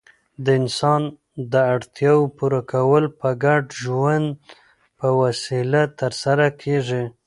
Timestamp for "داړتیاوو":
1.53-2.33